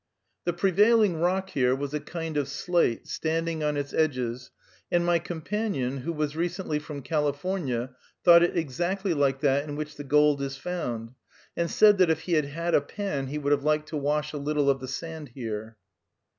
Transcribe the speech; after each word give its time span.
The 0.45 0.53
prevailing 0.53 1.17
rock 1.19 1.51
here 1.51 1.75
was 1.75 1.93
a 1.93 1.99
kind 1.99 2.35
of 2.35 2.47
slate, 2.47 3.05
standing 3.07 3.63
on 3.63 3.77
its 3.77 3.93
edges, 3.93 4.49
and 4.91 5.05
my 5.05 5.19
companion, 5.19 5.97
who 5.97 6.11
was 6.11 6.35
recently 6.35 6.79
from 6.79 7.03
California, 7.03 7.91
thought 8.23 8.41
it 8.41 8.57
exactly 8.57 9.13
like 9.13 9.41
that 9.41 9.69
in 9.69 9.75
which 9.75 9.97
the 9.97 10.03
gold 10.03 10.41
is 10.41 10.57
found, 10.57 11.11
and 11.55 11.69
said 11.69 11.99
that 11.99 12.09
if 12.09 12.21
he 12.21 12.33
had 12.33 12.45
had 12.45 12.73
a 12.73 12.81
pan 12.81 13.27
he 13.27 13.37
would 13.37 13.51
have 13.51 13.63
liked 13.63 13.89
to 13.89 13.95
wash 13.97 14.33
a 14.33 14.37
little 14.39 14.71
of 14.71 14.79
the 14.79 14.87
sand 14.87 15.33
here. 15.35 15.77